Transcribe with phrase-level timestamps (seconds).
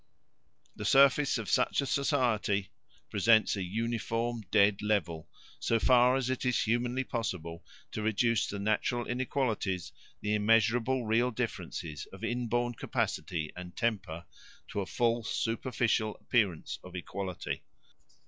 [0.75, 2.71] The surface of such a society
[3.11, 8.57] presents a uniform dead level, so far as it is humanly possible to reduce the
[8.57, 9.91] natural inequalities,
[10.21, 14.25] the immeasurable real differences of inborn capacity and temper,
[14.69, 17.61] to a false superficial appearance of equality.